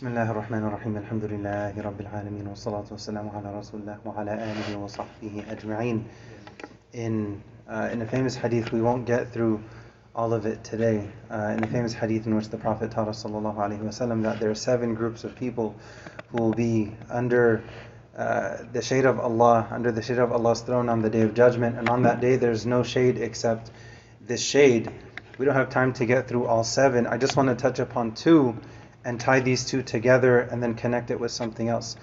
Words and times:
بسم 0.00 0.07
الله 0.07 0.31
الرحمن 0.31 0.63
الرحيم 0.63 0.97
الحمد 0.97 1.25
لله 1.25 1.81
رب 1.81 2.01
العالمين 2.01 2.47
والصلاة 2.47 2.87
والسلام 2.91 3.29
على 3.29 3.59
رسول 3.59 3.81
الله 3.81 3.97
وعلى 4.05 4.33
آله 4.33 4.77
وصحبه 4.77 5.43
أجمعين 5.51 6.05
in, 6.93 7.43
uh, 7.67 7.89
in 7.91 8.01
a 8.01 8.05
famous 8.05 8.33
hadith, 8.33 8.71
we 8.71 8.81
won't 8.81 9.05
get 9.05 9.33
through 9.33 9.61
all 10.15 10.31
of 10.31 10.45
it 10.45 10.63
today. 10.63 11.09
Uh, 11.29 11.55
in 11.57 11.63
a 11.65 11.67
famous 11.67 11.91
hadith 11.91 12.25
in 12.25 12.33
which 12.37 12.47
the 12.47 12.57
Prophet 12.57 12.91
taught 12.91 13.09
us 13.09 13.21
sallallahu 13.21 13.57
alaihi 13.57 13.81
wasallam 13.81 14.23
that 14.23 14.39
there 14.39 14.49
are 14.49 14.55
seven 14.55 14.95
groups 14.95 15.25
of 15.25 15.35
people 15.35 15.75
who 16.29 16.41
will 16.41 16.53
be 16.53 16.95
under 17.09 17.61
uh, 18.17 18.59
the 18.71 18.81
shade 18.81 19.03
of 19.03 19.19
Allah, 19.19 19.67
under 19.71 19.91
the 19.91 20.01
shade 20.01 20.19
of 20.19 20.31
Allah's 20.31 20.61
throne 20.61 20.87
on 20.87 21.01
the 21.01 21.09
day 21.09 21.23
of 21.23 21.33
judgment, 21.33 21.77
and 21.77 21.89
on 21.89 22.03
that 22.03 22.21
day 22.21 22.37
there's 22.37 22.65
no 22.65 22.81
shade 22.83 23.17
except 23.17 23.69
this 24.25 24.41
shade. 24.41 24.89
We 25.37 25.45
don't 25.45 25.55
have 25.55 25.69
time 25.69 25.91
to 25.95 26.05
get 26.05 26.29
through 26.29 26.45
all 26.45 26.63
seven. 26.63 27.07
I 27.07 27.17
just 27.17 27.35
want 27.35 27.49
to 27.49 27.55
touch 27.55 27.79
upon 27.79 28.13
two 28.13 28.55
and 29.03 29.19
tie 29.19 29.39
these 29.39 29.65
two 29.65 29.81
together 29.81 30.39
and 30.39 30.61
then 30.61 30.73
connect 30.73 31.11
it 31.11 31.19
with 31.19 31.31
something 31.31 31.69
else. 31.69 31.95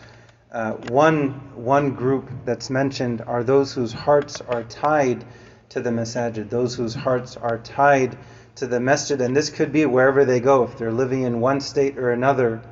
Uh, 0.51 0.73
one 0.73 1.30
one 1.55 1.95
group 1.95 2.30
that's 2.45 2.70
mentioned 2.70 3.20
are 3.27 3.45
those 3.45 3.73
whose 3.73 3.93
hearts 3.93 4.41
are 4.41 4.65
tied 4.65 5.25
to 5.69 5.80
the 5.80 5.91
masajid, 5.91 6.48
those 6.48 6.75
whose 6.75 6.95
hearts 6.95 7.37
are 7.37 7.59
tied 7.59 8.16
to 8.56 8.66
the 8.66 8.80
masjid, 8.80 9.20
and 9.20 9.37
this 9.37 9.51
could 9.51 9.73
be 9.73 9.84
wherever 9.87 10.25
they 10.25 10.41
go. 10.41 10.65
If 10.65 10.79
they're 10.79 10.92
living 10.92 11.23
in 11.23 11.41
one 11.41 11.61
state 11.61 11.98
or 11.98 12.11
another, 12.11 12.62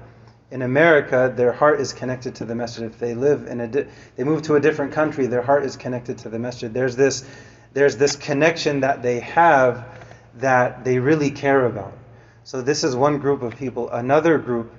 in 0.50 0.62
America, 0.62 1.32
their 1.36 1.52
heart 1.52 1.80
is 1.80 1.92
connected 1.92 2.36
to 2.36 2.44
the 2.44 2.54
masjid. 2.54 2.84
If 2.84 2.98
they 2.98 3.14
live 3.14 3.46
in 3.46 3.60
a, 3.60 3.68
di- 3.68 3.86
they 4.16 4.24
move 4.24 4.42
to 4.42 4.54
a 4.54 4.60
different 4.60 4.92
country, 4.92 5.26
their 5.26 5.42
heart 5.42 5.64
is 5.64 5.76
connected 5.76 6.18
to 6.18 6.28
the 6.28 6.38
masjid. 6.38 6.72
There's 6.72 6.96
this, 6.96 7.24
there's 7.72 7.96
this 7.96 8.16
connection 8.16 8.80
that 8.80 9.02
they 9.02 9.20
have 9.20 9.86
that 10.36 10.84
they 10.84 10.98
really 10.98 11.30
care 11.30 11.66
about. 11.66 11.92
So 12.46 12.62
this 12.62 12.84
is 12.84 12.94
one 12.94 13.18
group 13.18 13.42
of 13.42 13.56
people. 13.56 13.90
Another 13.90 14.38
group 14.38 14.70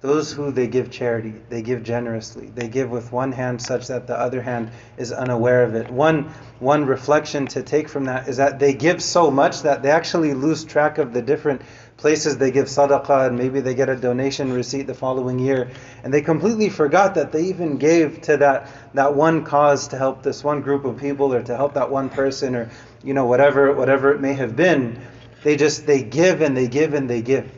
those 0.00 0.32
who 0.32 0.52
they 0.52 0.68
give 0.68 0.92
charity, 0.92 1.34
they 1.48 1.60
give 1.60 1.82
generously. 1.82 2.52
They 2.54 2.68
give 2.68 2.88
with 2.88 3.10
one 3.10 3.32
hand 3.32 3.60
such 3.60 3.88
that 3.88 4.06
the 4.06 4.16
other 4.16 4.40
hand 4.40 4.70
is 4.96 5.10
unaware 5.10 5.64
of 5.64 5.74
it. 5.74 5.90
One 5.90 6.30
one 6.60 6.86
reflection 6.86 7.48
to 7.48 7.64
take 7.64 7.88
from 7.88 8.04
that 8.04 8.28
is 8.28 8.36
that 8.36 8.60
they 8.60 8.74
give 8.74 9.02
so 9.02 9.28
much 9.28 9.62
that 9.62 9.82
they 9.82 9.90
actually 9.90 10.34
lose 10.34 10.62
track 10.62 10.98
of 10.98 11.12
the 11.12 11.20
different 11.20 11.62
places 11.96 12.38
they 12.38 12.52
give 12.52 12.66
sadaqah 12.66 13.26
and 13.26 13.36
maybe 13.36 13.60
they 13.60 13.74
get 13.74 13.88
a 13.88 13.96
donation 13.96 14.52
receipt 14.52 14.86
the 14.86 14.94
following 14.94 15.40
year 15.40 15.68
and 16.04 16.14
they 16.14 16.20
completely 16.20 16.68
forgot 16.68 17.16
that 17.16 17.32
they 17.32 17.42
even 17.42 17.76
gave 17.76 18.20
to 18.20 18.36
that 18.36 18.70
that 18.94 19.12
one 19.12 19.44
cause 19.44 19.88
to 19.88 19.98
help 19.98 20.22
this 20.22 20.44
one 20.44 20.60
group 20.60 20.84
of 20.84 20.96
people 20.96 21.34
or 21.34 21.42
to 21.42 21.56
help 21.56 21.74
that 21.74 21.90
one 21.90 22.08
person 22.08 22.54
or 22.54 22.70
you 23.02 23.14
know 23.14 23.26
whatever 23.26 23.72
whatever 23.72 24.12
it 24.12 24.20
may 24.20 24.34
have 24.34 24.54
been. 24.54 24.96
They 25.42 25.56
just 25.56 25.86
they 25.86 26.02
give 26.02 26.40
and 26.40 26.56
they 26.56 26.68
give 26.68 26.94
and 26.94 27.08
they 27.08 27.22
give. 27.22 27.50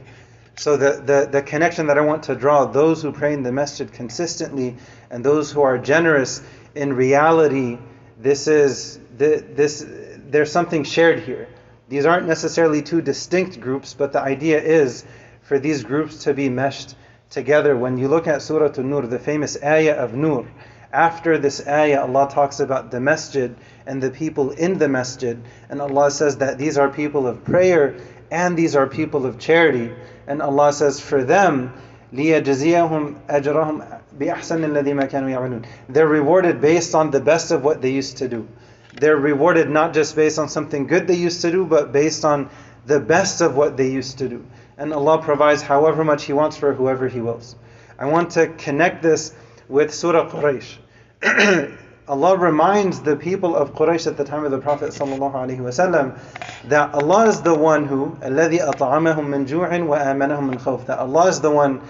So 0.56 0.76
the, 0.76 1.00
the, 1.04 1.28
the 1.30 1.42
connection 1.42 1.86
that 1.86 1.98
I 1.98 2.00
want 2.00 2.24
to 2.24 2.34
draw, 2.34 2.64
those 2.64 3.00
who 3.00 3.12
pray 3.12 3.32
in 3.32 3.44
the 3.44 3.52
masjid 3.52 3.92
consistently 3.92 4.76
and 5.08 5.24
those 5.24 5.52
who 5.52 5.62
are 5.62 5.78
generous, 5.78 6.42
in 6.74 6.92
reality, 6.92 7.78
this 8.18 8.48
is 8.48 8.98
the 9.16 9.44
this 9.54 9.86
there's 10.30 10.50
something 10.50 10.84
shared 10.84 11.20
here. 11.20 11.48
These 11.88 12.04
aren't 12.04 12.26
necessarily 12.26 12.82
two 12.82 13.00
distinct 13.00 13.60
groups, 13.60 13.94
but 13.94 14.12
the 14.12 14.20
idea 14.20 14.60
is 14.60 15.04
for 15.42 15.58
these 15.58 15.84
groups 15.84 16.24
to 16.24 16.34
be 16.34 16.48
meshed 16.48 16.96
together. 17.30 17.76
When 17.76 17.96
you 17.96 18.08
look 18.08 18.26
at 18.26 18.42
Surah 18.42 18.72
An-Nur, 18.76 19.02
the 19.02 19.18
famous 19.18 19.56
ayah 19.62 19.94
of 19.94 20.12
Nur, 20.12 20.46
after 20.92 21.36
this 21.36 21.66
ayah, 21.66 22.02
Allah 22.02 22.30
talks 22.30 22.60
about 22.60 22.90
the 22.90 23.00
masjid 23.00 23.54
and 23.86 24.02
the 24.02 24.10
people 24.10 24.50
in 24.52 24.78
the 24.78 24.88
masjid. 24.88 25.38
And 25.68 25.82
Allah 25.82 26.10
says 26.10 26.38
that 26.38 26.56
these 26.56 26.78
are 26.78 26.88
people 26.88 27.26
of 27.26 27.44
prayer 27.44 27.96
and 28.30 28.56
these 28.56 28.74
are 28.74 28.86
people 28.86 29.26
of 29.26 29.38
charity. 29.38 29.92
And 30.26 30.40
Allah 30.40 30.72
says, 30.72 31.00
for 31.00 31.24
them, 31.24 31.72
لِيَجْزِيَهُمْ 32.12 33.26
أَجْرَهُمْ 33.26 34.00
بِأَحْسَنِ 34.18 34.64
الَّذِي 34.64 34.94
مَا 34.94 35.10
كَانُوا 35.10 35.30
يَعْمَلُونَ 35.30 35.66
They're 35.90 36.08
rewarded 36.08 36.60
based 36.60 36.94
on 36.94 37.10
the 37.10 37.20
best 37.20 37.50
of 37.50 37.62
what 37.62 37.82
they 37.82 37.92
used 37.92 38.18
to 38.18 38.28
do. 38.28 38.48
They're 38.94 39.16
rewarded 39.16 39.68
not 39.68 39.92
just 39.92 40.16
based 40.16 40.38
on 40.38 40.48
something 40.48 40.86
good 40.86 41.06
they 41.06 41.16
used 41.16 41.42
to 41.42 41.50
do, 41.50 41.66
but 41.66 41.92
based 41.92 42.24
on 42.24 42.48
the 42.86 42.98
best 42.98 43.42
of 43.42 43.54
what 43.54 43.76
they 43.76 43.90
used 43.90 44.18
to 44.18 44.28
do. 44.28 44.44
And 44.78 44.94
Allah 44.94 45.22
provides 45.22 45.60
however 45.60 46.02
much 46.04 46.24
He 46.24 46.32
wants 46.32 46.56
for 46.56 46.72
whoever 46.72 47.08
He 47.08 47.20
wills. 47.20 47.56
I 47.98 48.06
want 48.06 48.30
to 48.32 48.48
connect 48.48 49.02
this 49.02 49.34
with 49.67 49.93
Surah 49.93 50.29
Quraysh. 50.29 50.77
Allah 52.05 52.37
reminds 52.37 53.01
the 53.01 53.15
people 53.15 53.55
of 53.55 53.73
Quraysh 53.75 54.07
at 54.07 54.17
the 54.17 54.25
time 54.25 54.43
of 54.43 54.51
the 54.51 54.57
Prophet 54.57 54.89
ﷺ 54.89 56.19
that 56.67 56.93
Allah 56.93 57.27
is 57.29 57.41
the 57.41 57.55
one 57.55 57.85
who 57.85 58.17
الذي 58.21 58.59
أطعمهم 58.59 59.25
من 59.25 59.45
جوع 59.45 59.69
وآمنهم 59.69 60.49
من 60.49 60.59
خوف 60.59 60.87
that 60.87 60.99
Allah 60.99 61.27
is 61.27 61.39
the 61.39 61.49
one 61.51 61.81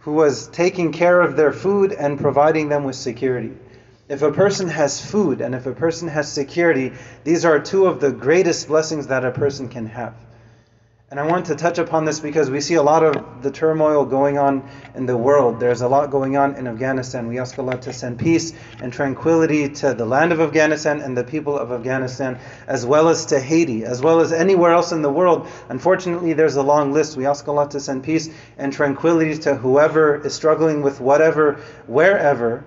who 0.00 0.12
was 0.12 0.48
taking 0.48 0.90
care 0.92 1.20
of 1.20 1.36
their 1.36 1.52
food 1.52 1.92
and 1.92 2.18
providing 2.18 2.68
them 2.68 2.82
with 2.82 2.96
security. 2.96 3.52
If 4.08 4.22
a 4.22 4.32
person 4.32 4.68
has 4.68 5.00
food 5.00 5.40
and 5.40 5.54
if 5.54 5.66
a 5.66 5.72
person 5.72 6.08
has 6.08 6.32
security, 6.32 6.92
these 7.22 7.44
are 7.44 7.60
two 7.60 7.86
of 7.86 8.00
the 8.00 8.10
greatest 8.10 8.66
blessings 8.66 9.06
that 9.06 9.24
a 9.24 9.30
person 9.30 9.68
can 9.68 9.86
have. 9.86 10.14
And 11.15 11.21
I 11.21 11.31
want 11.31 11.45
to 11.45 11.55
touch 11.55 11.77
upon 11.77 12.03
this 12.03 12.19
because 12.19 12.51
we 12.51 12.59
see 12.59 12.73
a 12.73 12.83
lot 12.83 13.01
of 13.01 13.41
the 13.41 13.49
turmoil 13.49 14.03
going 14.03 14.37
on 14.37 14.69
in 14.95 15.05
the 15.05 15.15
world. 15.15 15.61
There's 15.61 15.79
a 15.79 15.87
lot 15.87 16.11
going 16.11 16.35
on 16.35 16.55
in 16.55 16.67
Afghanistan. 16.67 17.29
We 17.29 17.39
ask 17.39 17.57
Allah 17.57 17.77
to 17.77 17.93
send 17.93 18.19
peace 18.19 18.51
and 18.81 18.91
tranquility 18.91 19.69
to 19.69 19.93
the 19.93 20.05
land 20.05 20.33
of 20.33 20.41
Afghanistan 20.41 20.99
and 20.99 21.15
the 21.15 21.23
people 21.23 21.57
of 21.57 21.71
Afghanistan, 21.71 22.37
as 22.67 22.85
well 22.85 23.07
as 23.07 23.27
to 23.27 23.39
Haiti, 23.39 23.85
as 23.85 24.01
well 24.01 24.19
as 24.19 24.33
anywhere 24.33 24.73
else 24.73 24.91
in 24.91 25.01
the 25.01 25.09
world. 25.09 25.47
Unfortunately, 25.69 26.33
there's 26.33 26.57
a 26.57 26.61
long 26.61 26.91
list. 26.91 27.15
We 27.15 27.25
ask 27.25 27.47
Allah 27.47 27.69
to 27.69 27.79
send 27.79 28.03
peace 28.03 28.29
and 28.57 28.73
tranquility 28.73 29.37
to 29.37 29.55
whoever 29.55 30.17
is 30.17 30.33
struggling 30.33 30.81
with 30.81 30.99
whatever, 30.99 31.61
wherever. 31.87 32.65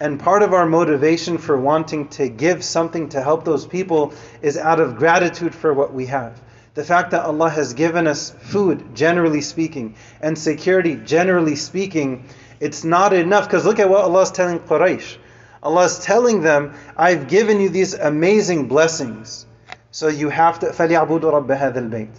And 0.00 0.18
part 0.18 0.42
of 0.42 0.54
our 0.54 0.64
motivation 0.64 1.36
for 1.36 1.60
wanting 1.60 2.08
to 2.16 2.30
give 2.30 2.64
something 2.64 3.10
to 3.10 3.20
help 3.20 3.44
those 3.44 3.66
people 3.66 4.14
is 4.40 4.56
out 4.56 4.80
of 4.80 4.96
gratitude 4.96 5.54
for 5.54 5.74
what 5.74 5.92
we 5.92 6.06
have. 6.06 6.40
The 6.79 6.83
fact 6.83 7.11
that 7.11 7.23
Allah 7.23 7.49
has 7.49 7.73
given 7.73 8.05
us 8.05 8.31
food, 8.31 8.95
generally 8.95 9.41
speaking, 9.41 9.95
and 10.21 10.37
security, 10.37 10.95
generally 10.95 11.55
speaking, 11.55 12.25
it's 12.59 12.83
not 12.83 13.13
enough. 13.13 13.45
Because 13.45 13.65
look 13.65 13.79
at 13.79 13.89
what 13.89 14.01
Allah 14.01 14.21
is 14.21 14.31
telling 14.31 14.59
Quraysh. 14.59 15.17
Allah 15.63 15.85
is 15.85 15.99
telling 15.99 16.41
them, 16.41 16.73
I've 16.97 17.27
given 17.27 17.59
you 17.59 17.69
these 17.69 17.93
amazing 17.93 18.67
blessings. 18.67 19.45
So 19.91 20.09
you 20.09 20.29
have 20.29 20.59
to, 20.59 20.67
فَلْيَعْبُدُوا 20.67 21.21
رَبَّ 21.21 21.47
هَذَا 21.47 21.77
الْبَيْتِ 21.77 22.15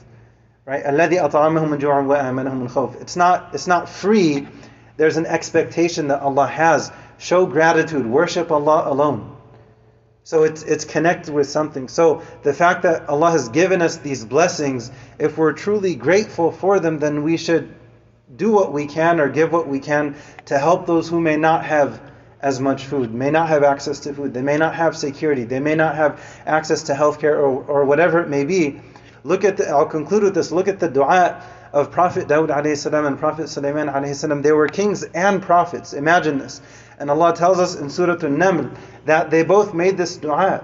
Right? 0.65 0.83
الَّذِي 0.85 1.31
أَطْعَمَهُم 1.31 1.69
مِّن 1.69 1.79
جُوعٍ 1.79 2.07
وَآمَنَهُم 2.07 2.63
مِّن 2.63 2.71
خَوْفٍ 2.71 3.01
It's 3.01 3.15
not, 3.15 3.55
it's 3.55 3.69
not 3.69 3.89
free. 3.89 4.49
There's 4.97 5.17
an 5.17 5.27
expectation 5.27 6.09
that 6.09 6.23
Allah 6.23 6.47
has. 6.49 6.91
Show 7.19 7.47
gratitude. 7.47 8.05
Worship 8.05 8.51
Allah 8.51 8.91
alone. 8.91 9.37
So 10.32 10.44
it's 10.44 10.64
it's 10.64 10.86
connected 10.86 11.34
with 11.34 11.50
something. 11.50 11.90
So 11.90 12.22
the 12.44 12.54
fact 12.54 12.84
that 12.84 13.10
Allah 13.10 13.32
has 13.32 13.50
given 13.50 13.82
us 13.82 13.98
these 13.98 14.24
blessings, 14.24 14.90
if 15.20 15.38
we're 15.38 15.52
truly 15.52 15.94
grateful 15.94 16.54
for 16.54 16.80
them, 16.80 17.00
then 17.00 17.24
we 17.24 17.36
should 17.36 17.76
do 18.38 18.50
what 18.50 18.72
we 18.72 18.86
can 18.86 19.20
or 19.20 19.28
give 19.28 19.52
what 19.52 19.68
we 19.68 19.82
can 19.82 20.16
to 20.46 20.58
help 20.58 20.86
those 20.86 21.10
who 21.10 21.20
may 21.20 21.36
not 21.36 21.66
have 21.66 22.02
as 22.42 22.62
much 22.62 22.86
food, 22.86 23.14
may 23.14 23.30
not 23.30 23.50
have 23.50 23.66
access 23.66 24.00
to 24.00 24.14
food, 24.14 24.34
they 24.34 24.42
may 24.42 24.56
not 24.56 24.74
have 24.74 24.96
security, 24.96 25.44
they 25.44 25.60
may 25.60 25.76
not 25.76 25.96
have 25.96 26.24
access 26.46 26.84
to 26.84 26.94
healthcare 26.94 27.36
or, 27.36 27.66
or 27.66 27.84
whatever 27.84 28.22
it 28.22 28.30
may 28.30 28.46
be. 28.46 28.80
Look 29.26 29.44
at 29.44 29.58
the, 29.58 29.68
I'll 29.68 29.86
conclude 29.86 30.24
with 30.24 30.34
this. 30.34 30.50
Look 30.50 30.70
at 30.70 30.80
the 30.80 30.88
dua 30.88 31.44
of 31.74 31.92
Prophet 31.92 32.28
Dawud 32.28 33.06
and 33.08 33.20
Prophet 33.20 33.50
Sulaiman. 33.50 34.42
They 34.42 34.52
were 34.52 34.68
kings 34.68 35.04
and 35.04 35.42
prophets. 35.42 35.94
Imagine 35.94 36.38
this. 36.38 36.62
And 37.02 37.10
Allah 37.10 37.36
tells 37.36 37.58
us 37.58 37.76
in 37.76 37.90
Surah 37.90 38.14
An-Naml 38.14 38.78
that 39.06 39.32
they 39.32 39.42
both 39.42 39.74
made 39.74 39.98
this 39.98 40.18
dua. 40.18 40.64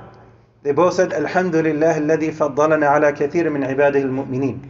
They 0.61 0.71
both 0.71 0.93
said, 0.93 1.11
Alhamdulillah 1.11 1.95
alladhi 1.95 2.31
faddalana 2.31 2.95
ala 2.95 3.11
kathir 3.11 3.51
min 3.51 3.63
ibadihi 3.63 4.03
al-mu'mineen. 4.03 4.69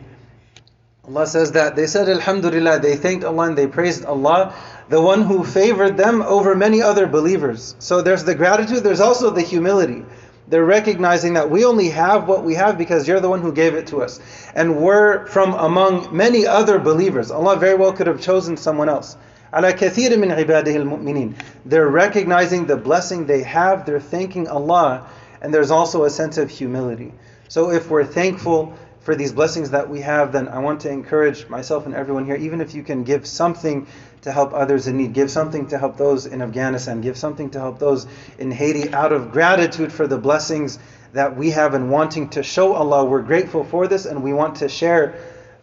Allah 1.06 1.28
says 1.28 1.52
that 1.52 1.76
they 1.76 1.86
said 1.86 2.08
Alhamdulillah, 2.08 2.80
they 2.80 2.96
thanked 2.96 3.26
Allah 3.26 3.48
and 3.48 3.58
they 3.58 3.68
praised 3.68 4.06
Allah, 4.06 4.56
the 4.88 5.02
one 5.02 5.24
who 5.24 5.44
favored 5.44 5.98
them 5.98 6.22
over 6.22 6.56
many 6.56 6.82
other 6.82 7.06
believers. 7.06 7.76
So 7.80 8.02
there's 8.02 8.24
the 8.24 8.34
gratitude, 8.36 8.82
there's 8.82 9.02
also 9.02 9.30
the 9.30 9.42
humility. 9.42 10.06
They're 10.48 10.64
recognizing 10.64 11.34
that 11.34 11.50
we 11.50 11.66
only 11.66 11.90
have 11.90 12.30
what 12.30 12.46
we 12.46 12.54
have 12.56 12.78
because 12.78 13.10
you're 13.10 13.20
the 13.20 13.30
one 13.30 13.42
who 13.42 13.52
gave 13.52 13.76
it 13.76 13.88
to 13.88 14.04
us. 14.04 14.22
And 14.56 14.78
we're 14.78 15.26
from 15.26 15.54
among 15.54 16.16
many 16.16 16.48
other 16.48 16.80
believers. 16.80 17.30
Allah 17.30 17.58
very 17.58 17.76
well 17.76 17.92
could 17.92 18.08
have 18.08 18.22
chosen 18.22 18.56
someone 18.56 18.88
else. 18.88 19.18
على 19.53 19.73
كثير 19.73 20.19
من 20.19 20.33
عباده 20.33 20.77
المؤمنين. 20.77 21.35
They're 21.67 21.89
recognizing 21.89 22.67
the 22.67 22.77
blessing 22.77 23.27
they 23.27 23.43
have, 23.43 23.85
they're 23.85 24.01
thanking 24.01 24.49
Allah, 24.49 25.07
and 25.41 25.53
there's 25.53 25.71
also 25.71 26.05
a 26.05 26.11
sense 26.11 26.39
of 26.39 26.49
humility. 26.51 27.13
So 27.49 27.71
if 27.71 27.91
we're 27.91 28.05
thankful 28.05 28.73
for 29.01 29.15
these 29.17 29.33
blessings 29.33 29.71
that 29.71 29.91
we 29.91 30.01
have, 30.01 30.33
then 30.33 30.49
I 30.49 30.61
want 30.61 30.81
to 30.83 30.91
encourage 30.91 31.49
myself 31.49 31.87
and 31.87 31.95
everyone 31.95 32.25
here, 32.25 32.37
even 32.37 32.61
if 32.61 32.75
you 32.75 32.83
can 32.83 33.03
give 33.03 33.27
something 33.27 33.87
to 34.23 34.31
help 34.31 34.55
others 34.55 34.87
in 34.87 34.97
need, 34.97 35.13
give 35.13 35.31
something 35.31 35.67
to 35.69 35.79
help 35.79 35.97
those 35.97 36.27
in 36.27 36.41
Afghanistan, 36.41 37.01
give 37.01 37.19
something 37.19 37.51
to 37.51 37.59
help 37.59 37.79
those 37.79 38.07
in 38.39 38.53
Haiti, 38.53 38.93
out 38.95 39.13
of 39.13 39.33
gratitude 39.33 39.93
for 39.93 40.07
the 40.07 40.19
blessings 40.19 40.79
that 41.13 41.37
we 41.37 41.51
have 41.51 41.75
and 41.75 41.91
wanting 41.91 42.29
to 42.31 42.43
show 42.43 42.73
Allah 42.73 43.05
we're 43.05 43.23
grateful 43.23 43.65
for 43.65 43.87
this 43.87 44.07
and 44.07 44.23
we 44.23 44.33
want 44.33 44.57
to 44.57 44.69
share 44.69 45.15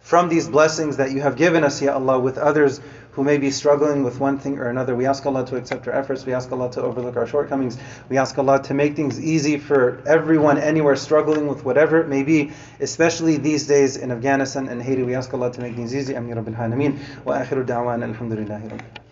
from 0.05 0.29
these 0.29 0.47
blessings 0.47 0.97
that 0.97 1.11
you 1.11 1.19
have 1.19 1.35
given 1.35 1.63
us, 1.63 1.81
Ya 1.81 1.91
Allah, 1.91 2.19
with 2.19 2.37
others 2.37 2.79
who 3.13 3.23
may 3.23 3.39
be 3.39 3.49
struggling 3.49 4.03
with 4.03 4.19
one 4.19 4.37
thing 4.37 4.59
or 4.59 4.69
another. 4.69 4.93
We 4.95 5.07
ask 5.07 5.25
Allah 5.25 5.43
to 5.47 5.55
accept 5.55 5.87
our 5.87 5.95
efforts. 5.95 6.27
We 6.27 6.33
ask 6.35 6.51
Allah 6.51 6.69
to 6.73 6.83
overlook 6.83 7.17
our 7.17 7.25
shortcomings. 7.25 7.79
We 8.07 8.19
ask 8.19 8.37
Allah 8.37 8.61
to 8.61 8.75
make 8.75 8.95
things 8.95 9.19
easy 9.19 9.57
for 9.57 10.03
everyone 10.05 10.59
anywhere 10.59 10.95
struggling 10.95 11.47
with 11.47 11.65
whatever 11.65 11.99
it 12.01 12.07
may 12.07 12.21
be, 12.21 12.51
especially 12.79 13.37
these 13.37 13.65
days 13.65 13.97
in 13.97 14.11
Afghanistan 14.11 14.69
and 14.69 14.79
Haiti. 14.79 15.01
We 15.01 15.15
ask 15.15 15.33
Allah 15.33 15.51
to 15.51 15.61
make 15.61 15.75
things 15.75 15.95
easy. 15.95 16.13
Ameen 16.13 16.35
Rabbil 16.35 16.55
Alameen. 16.55 16.99
Wa 17.25 17.39
akhiru 17.39 17.65
da'wan 17.65 18.05
alhamdulillahi 18.05 19.04